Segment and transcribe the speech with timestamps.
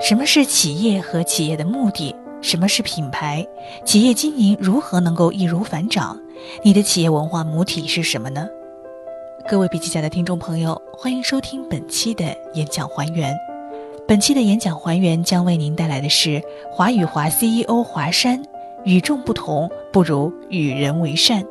[0.00, 2.14] 什么是企业和企业的目的？
[2.40, 3.44] 什么是品牌？
[3.84, 6.16] 企业经营如何能够易如反掌？
[6.62, 8.46] 你的企业文化母体是什么呢？
[9.48, 12.24] 各位笔记侠的听众朋友，欢迎收听本期的
[12.54, 13.36] 演讲还原。
[14.06, 16.40] 本期的演讲还原将为您带来的是
[16.70, 18.40] 华宇华 CEO 华山：
[18.84, 21.44] 与众不同不如与人为善。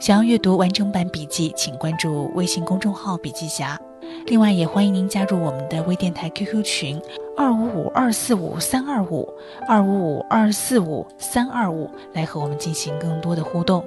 [0.00, 3.80] 想要阅读完整版笔记，请关注微信公众号“笔记侠”。
[4.28, 7.00] 另外，也欢迎您加入我们的微电台 QQ 群
[7.34, 9.26] 二五五二四五三二五
[9.66, 13.82] 二五五二四五三二五，来和我们进行更多的互动。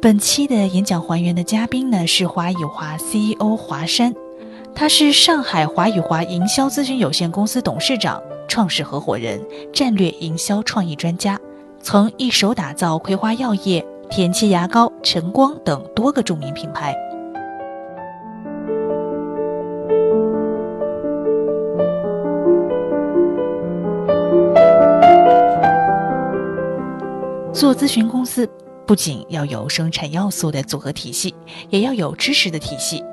[0.00, 4.14] 本期的演讲还原的嘉宾呢是华宇华 CEO 华山，
[4.74, 9.38] 他是上海华宇华营销咨询有限公司董事长、创始合伙人、
[9.70, 11.38] 战略营销创意专家，
[11.82, 16.96] 曾一手打造葵花药业、田七牙膏、晨光等多个著名品牌。
[27.62, 28.44] 做咨询公司，
[28.88, 31.32] 不仅要有生产要素的组合体系，
[31.70, 33.04] 也要有知识的体系。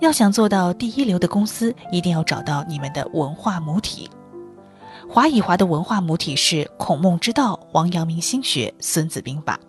[0.00, 4.10] 要想做到第一流的公司，一定要找到你们的文化母体。
[5.08, 9.60] 华以华的文化母体是孔孟之道、王阳明心学、孙子兵法。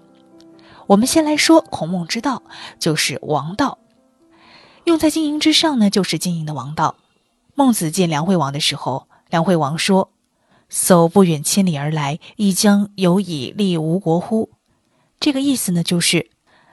[0.87, 2.41] 我们先来说孔孟之道，
[2.79, 3.77] 就是王道。
[4.85, 6.95] 用在经营之上呢，就是经营的王道。
[7.53, 10.09] 孟子见梁惠王的时候，梁惠王说。
[10.69, 14.49] 叟不远千里而来，亦将有以利吴国乎？
[15.19, 16.29] 这个意思呢，就是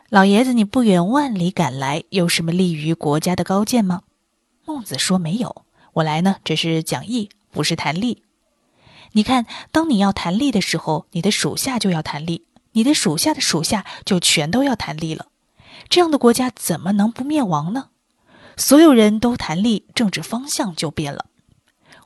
[0.09, 4.03] 老爷子你不远万里赶来，有什么利于国家的高见吗？
[4.65, 8.23] 孟子说没有，我来呢只是讲义，不是谈利。
[9.13, 15.27] 你看，当你要谈利的时候，你的属下就要谈利，你的属下的属下就全都要谈利了。
[15.89, 17.91] 这样的国家怎么能不灭亡呢？
[18.57, 21.27] 所有人都谈利，政治方向就变了。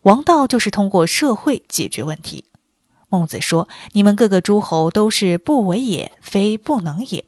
[0.07, 2.45] 王道就是通过社会解决问题。
[3.09, 7.25] 孟子说：“你们各个诸侯都是不为也，非不能也。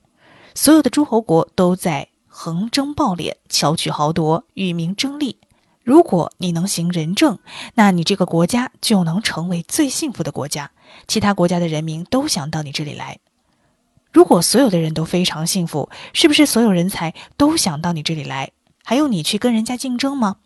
[0.54, 5.38] 所有的诸侯国都在横征暴敛、巧取豪夺、与民争利。
[5.82, 7.40] 如果你能行仁政，
[7.74, 10.70] 那你这个国家就能成为最幸福的国家，
[11.08, 13.18] 其他国家的人民都想到你这里来。
[14.12, 18.52] 如果所有的人都非常幸福，是不是所有人才都想到你这里来？
[18.84, 20.36] 还用你去跟人家竞争吗？”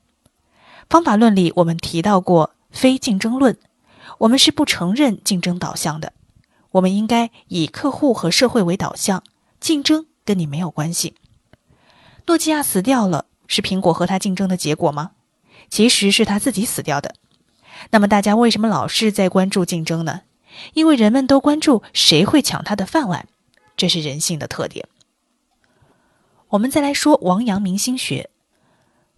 [0.93, 3.57] 方法论里，我们提到过非竞争论，
[4.19, 6.13] 我们是不承认竞争导向的，
[6.73, 9.25] 我们应该以客户和社会为导向，
[9.59, 11.15] 竞争跟你没有关系。
[12.27, 15.13] 诺基亚死掉了，是苹果和他竞争的结果吗？
[15.71, 17.15] 其实是他自己死掉的。
[17.89, 20.21] 那么大家为什么老是在关注竞争呢？
[20.75, 23.27] 因为人们都关注谁会抢他的饭碗，
[23.79, 24.87] 这是人性的特点。
[26.51, 28.29] 我们再来说王阳明心学。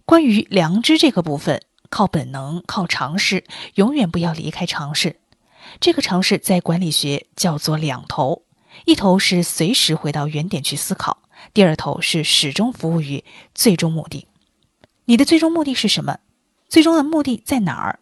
[0.07, 3.43] 关于良知这个部分，靠本能，靠常识，
[3.75, 5.19] 永远不要离开常识。
[5.79, 8.43] 这个常识在管理学叫做两头：
[8.85, 11.23] 一头是随时回到原点去思考，
[11.53, 13.23] 第二头是始终服务于
[13.53, 14.27] 最终目的。
[15.05, 16.19] 你的最终目的是什么？
[16.69, 17.99] 最终的目的在哪儿？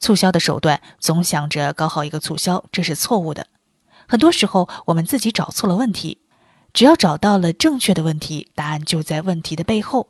[0.00, 3.46] 促销的手段总想着搞好一个促销，这是错误的。
[4.08, 6.18] 很多时候我们自己找错了问题。
[6.74, 10.08] 只要找到了正确的问题，答案就在问题的背后。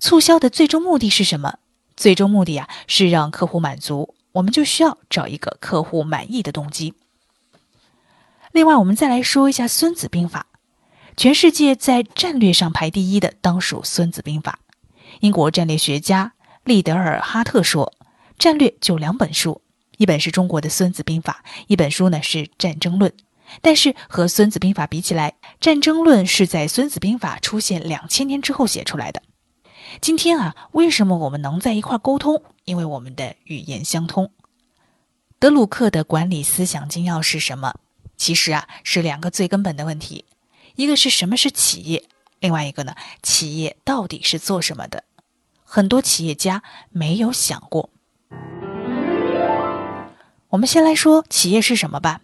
[0.00, 1.58] 促销的最终目的是什么？
[1.96, 6.94] 最终目的啊是让客户满足，我们就需要找一个客户满意的动机。
[8.52, 10.46] 另外，我们再来说一下《孙子兵法》，
[11.16, 14.58] 全世界在战略上排第一的当属《孙子兵法》。
[15.20, 16.32] 英国战略学家
[16.64, 17.94] 利德尔哈特说
[18.38, 19.62] ：“战略就两本书，
[19.96, 23.10] 一本是中国的《孙子兵法》，一本书呢是《战争论》。
[23.60, 25.30] 但是和《孙子兵法》比起来，
[25.60, 29.22] 《战争论》是在《孙子兵法》出现两千年之后写出来的。”
[30.00, 32.42] 今天啊，为什么我们能在一块沟通？
[32.64, 34.30] 因为我们的语言相通。
[35.38, 37.74] 德鲁克的管理思想精要是什么？
[38.16, 40.24] 其实啊，是两个最根本的问题：
[40.76, 42.04] 一个是什么是企业，
[42.40, 45.04] 另外一个呢，企业到底是做什么的？
[45.64, 47.90] 很多企业家没有想过。
[50.50, 52.20] 我们先来说企业是什么吧。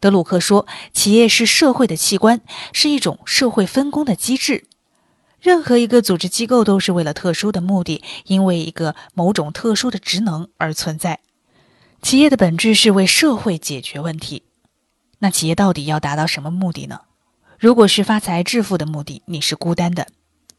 [0.00, 2.40] 德鲁克说，企业是社会的器官，
[2.72, 4.66] 是一种社会分工的机制。
[5.44, 11.20] 任何一个组织机构都是为了特殊的目的，因为一个某种特殊的职能而存在。
[12.00, 14.44] 企业的本质是为社会解决问题。
[15.18, 17.02] 那企业到底要达到什么目的呢？
[17.58, 20.06] 如果是发财致富的目的，你是孤单的；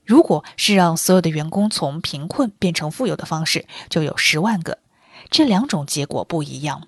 [0.03, 4.77] 如果是让所有的员工从贫困变成富有的方式，就有十万个。
[5.31, 6.87] 这两种结果不一样。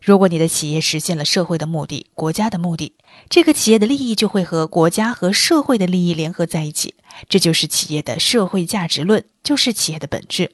[0.00, 2.92] 如果你的企业实现了社会的目的、国家的目的，
[3.28, 6.94] 这个企业的利益就会和国家和社会的利益联合在一起，
[7.28, 10.52] 这就是企业的社会价值论，就是企业的本质。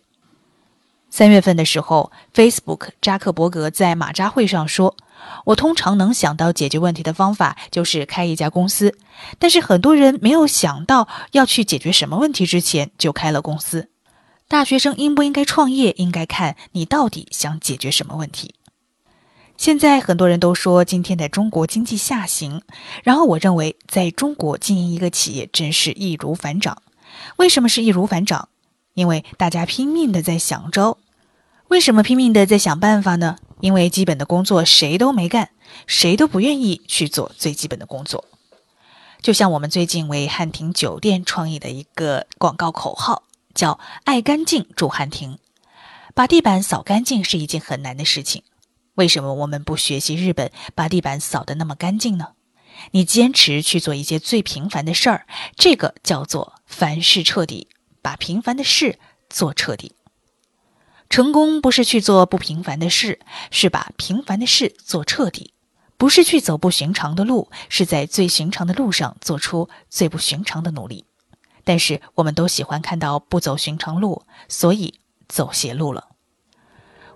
[1.10, 4.96] 三月份的时候，Facebook 扎克伯格在马扎会上说
[5.44, 8.98] ：“我通常能想到解决问题的方法就是开一家公司，
[9.38, 13.90] 但是很多人没有想到要去解决什么问题之前就开了公司。
[14.48, 18.54] 大学生应不应该创业，应该看你到底想解决什么问题。”
[19.64, 22.60] 现在很多人都说今天的中国经济下行，
[23.02, 26.82] 然后我认为在中国经营一个企业真是易如反掌。
[27.36, 28.50] 为什么是易如反掌？
[28.92, 30.98] 因为大家拼命的在想招。
[31.68, 33.38] 为什么拼命的在想办法呢？
[33.60, 35.48] 因为基本的工作谁都没干，
[35.86, 38.22] 谁都不愿意去做最基本的工作。
[39.22, 43.22] 就像我们最近为汉庭酒店创意的一个广告口号，
[43.54, 45.38] 叫“爱干净住汉庭”。
[46.12, 48.42] 把地板扫干净是一件很难的事情。
[48.94, 52.32] 为什么我们不学习日本把地板扫得那么干净呢？
[52.90, 55.26] 你坚持去做一些最平凡的事儿，
[55.56, 57.68] 这个叫做凡事彻底，
[58.02, 58.98] 把平凡的事
[59.28, 59.94] 做彻底。
[61.08, 63.20] 成功不是去做不平凡的事，
[63.50, 65.52] 是把平凡的事做彻底；
[65.96, 71.04] 不是去走不寻常的路，是在最寻常的路上做出最不寻常的努力。
[71.62, 74.98] 但是我们都喜欢看到不走寻常路，所以
[75.28, 76.08] 走邪路了。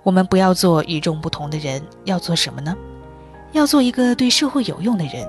[0.02, 2.76] 我们不要做与众不同的人，要做什么呢？
[3.52, 5.26] 要做一个对社会有用的人。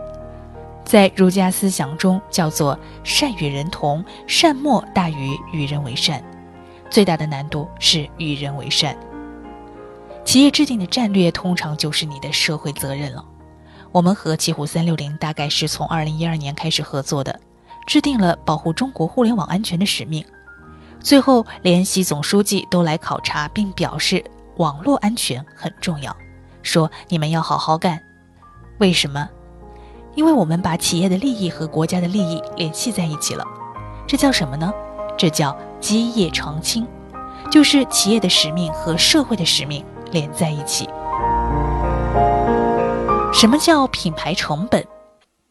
[0.85, 6.23] 在儒家思想中，叫做善与人同，善莫大于与人为善。
[6.89, 8.97] 最大的难度是与人为善。
[10.25, 13.23] 企业制定的战略通常就是你的社会责任了。
[13.91, 17.39] 我们和奇虎三六零大概是从二零一二年开始合作的，
[17.85, 20.23] 制定了保护中国互联网安全的使命。
[20.99, 24.23] 最后，连习总书记都来考察，并表示。
[24.59, 26.13] 网络安全很重要，
[26.63, 27.97] 说你们要好好干。
[28.79, 29.29] 为什么？
[30.15, 33.45] 因为我们把企业的利益和国家的利益联系在一起了。
[34.05, 34.69] 这叫什么呢？
[35.17, 36.85] 这叫基业长青，
[37.49, 40.89] 就是企业的使命和社会的使命连在一起。
[43.31, 44.85] 什么叫品牌成本？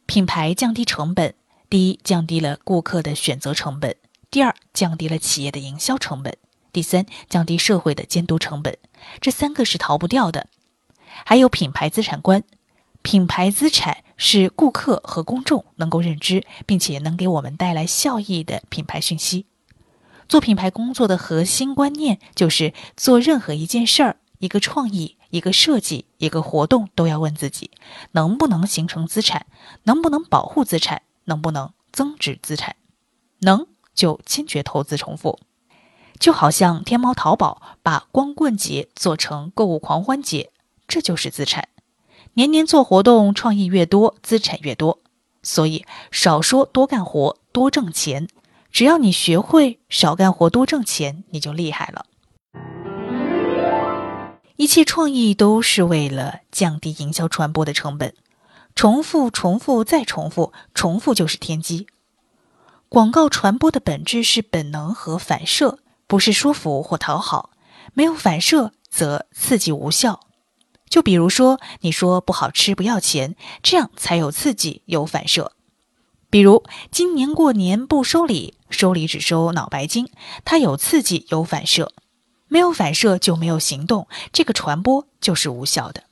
[0.05, 1.33] 品牌降低成本，
[1.71, 3.91] 第一，降低了顾客的选择成本；
[4.31, 6.37] 第二，降低了企业的营销成本。
[6.71, 8.77] 第三，降低社会的监督成本，
[9.21, 10.49] 这三个是逃不掉的。
[11.25, 12.45] 还有品牌资产观，
[13.03, 19.47] 品牌资产是顾客和公众能够认知，并且能给我们带来效益的品牌讯息。
[20.29, 27.71] 做品牌工作的核心观念就是，做任何一件事儿、一个创意、一个设计、一个活动，都要问自己，
[28.13, 29.47] 能不能形成资产，
[29.85, 32.77] 能不能保护资产，能不能增值资产，
[33.41, 35.39] 能就坚决投资重复。
[36.19, 40.51] 就好像天猫、淘宝把光棍节做成购物狂欢节，
[40.87, 41.69] 这就是资产。
[42.35, 44.99] 年年做活动，创意越多，资产越多。
[45.43, 48.29] 所以少说多干活，多挣钱。
[48.71, 52.05] 只要你学会少干活多挣钱，你就厉害了。
[54.57, 58.13] 一切创意都是为了降低营销传播的成本。
[58.75, 61.87] 重复、重复再重复，重复就是天机。
[62.89, 65.79] 广告传播的本质是本能和反射。
[66.09, 67.51] 不是说服或讨好，
[67.95, 70.21] 没有反射则刺激无效。
[70.89, 75.53] 就比如说，你说不好吃不要钱，这样才有刺激有反射。
[76.31, 80.11] 比如今年过年不收礼，收礼只收脑白金，
[80.47, 81.93] 它有刺激有反射，
[82.49, 86.05] 没有反射就没有行动，这个传播就是无效的。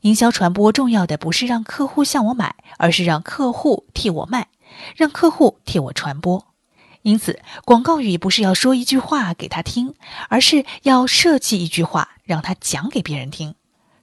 [0.00, 4.48] 营销传播重要的不是让客户向我买，而是让客户替我卖，
[4.96, 6.46] 让客户替我传播。
[7.04, 9.94] 因此，广告语不是要说一句话给他听，
[10.30, 13.54] 而是要设计一句话让他讲给别人听。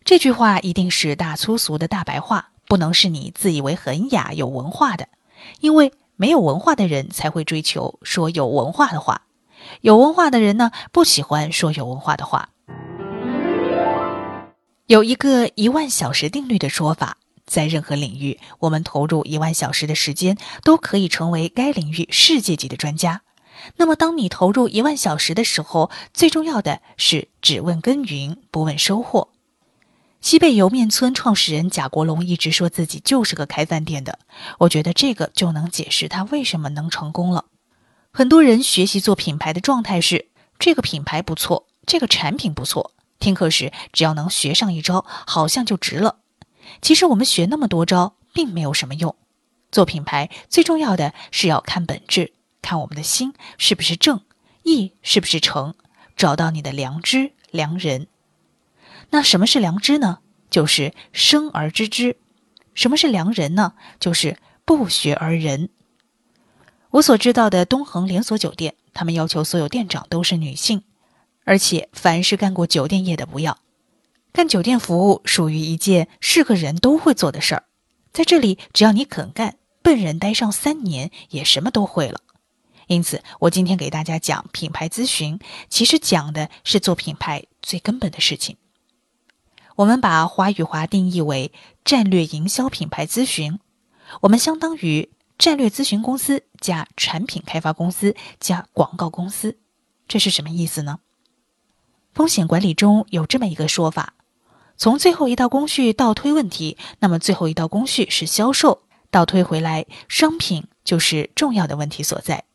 [0.03, 5.08] 这句话一定是大粗俗的大白话，不能是你自以为很雅有文化的，
[5.62, 9.24] 因为没有文化的人才会追求说有文化的话，
[9.81, 12.50] 有文化的人呢不喜欢说有文化的话。
[14.86, 17.17] 有一个一万小时定律的说法。
[17.51, 23.24] 在任何领域，我们投入一万小时的时间，都可以成为该领域世界级的专家。
[23.75, 29.27] 那么，当你投入一万小时的时候，最重要的是只问耕耘，不问收获。
[30.22, 34.20] 西贝莜面村创始人贾国龙一直说自己就是个开饭店的，
[34.60, 37.46] 我觉得这个就能解释他为什么能成功了。
[38.13, 42.93] 很多人学习做品牌的状态是：这个品牌不错，这个产品不错。
[43.20, 46.21] 听课时，只要能学上一招，好像就值了。
[46.82, 49.16] 其实我们学那么多招，并没有什么用。
[49.72, 54.22] 做品牌最重要的是要看本质，看我们的心是不是正，
[54.64, 55.74] 意是不是诚，
[56.18, 58.08] 找到你的良知、良人。
[59.12, 60.20] 那什么是良知呢？
[60.50, 62.18] 就是生而知之。
[62.74, 63.74] 什么是良人呢？
[64.00, 65.70] 就是不学而仁。
[66.90, 70.84] 我所知道的东恒连锁酒店，他们要求所有店长都是女性。
[71.44, 73.58] 而且凡是干过酒店业的不要。
[74.34, 77.64] 干酒店服务属于一件是个人都会做的事儿，
[78.14, 82.22] 在这里只要你肯干，笨人待上三年也什么都会了。
[82.88, 88.58] 因此，我今天给大家讲品牌咨询，其实讲的是做品牌最根本的事情。
[89.76, 91.52] 我们把华宇华定义为
[91.86, 93.60] 战略营销品牌咨询，
[94.22, 99.58] 我们相当于战略咨询公司加产品开发公司加广告公司。
[100.08, 101.00] 这是什么意思呢？
[102.14, 104.14] 风险管理中有这么一个说法：
[104.82, 112.46] 从最后一道工序倒推问题，那么最后一道工序是销售，倒推回来，商品就是重要的问题所在。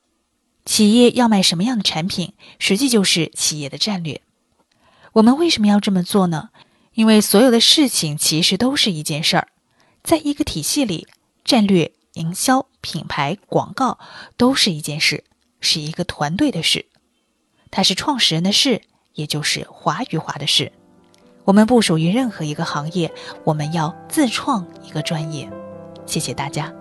[0.64, 4.22] 企业要卖什么样的产品，实际就是企业的战略。
[5.12, 6.50] 我们为什么要这么做呢？
[6.94, 9.46] 因为所有的事情其实都是一件事儿，
[10.02, 11.06] 在一个体系里，
[11.44, 14.00] 战略、营销、品牌、广告
[14.36, 15.22] 都是一件事，
[15.60, 16.86] 是一个团队的事。
[17.70, 18.82] 它是创始人的事，
[19.14, 20.72] 也就是华与华的事。
[21.46, 23.08] 我们不属于任何一个行业，
[23.44, 25.48] 我们要自创一个专业。
[26.04, 26.72] 谢谢大家。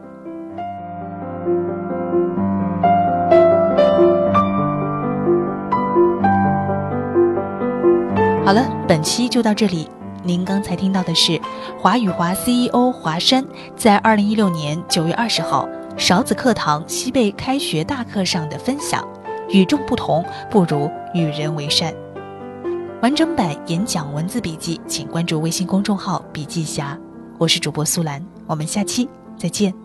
[8.43, 9.87] 好了，本期就到这里。
[10.23, 11.39] 您刚才听到的是
[11.79, 13.45] 华宇华 CEO 华山
[13.77, 19.07] 在二零一六年九月二十号勺子课堂西贝开学大课上的分享。
[19.49, 21.93] 与众不同，不如与人为善。
[23.01, 26.97] 完整版演讲文字笔记，请关注微信公众号“笔记侠”。
[27.37, 29.84] 我是主播苏兰，我们下期再见。